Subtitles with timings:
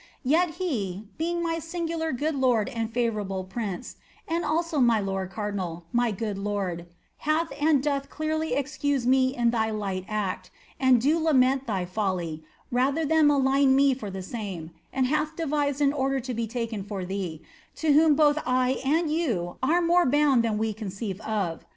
[0.23, 5.85] Yet he (being my singular good lord and favourable prince), and also my lord cardinal,
[5.93, 6.87] my good lord,
[7.19, 12.43] hath and doth clearly excuse me in thy light act, and do lament thy folly,
[12.71, 16.81] rather than malign me for the same, and hath devised an order to be taken
[16.83, 17.39] for thee;
[17.75, 21.63] to whom both I and yon are more bound than we conceive of.